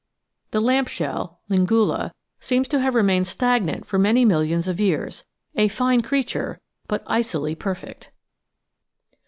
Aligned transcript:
The 0.49 0.61
Lamp 0.61 0.87
shell, 0.87 1.41
Lingula, 1.47 2.11
seems 2.39 2.67
to 2.69 2.79
have 2.81 2.95
remained 2.95 3.27
stagnant 3.27 3.85
for 3.85 3.99
many 3.99 4.25
millions 4.25 4.67
of 4.67 4.79
years— 4.79 5.25
^a 5.55 5.69
fine 5.69 6.01
creature, 6.01 6.59
but 6.87 7.03
icily 7.05 7.53
perfect. 7.53 8.09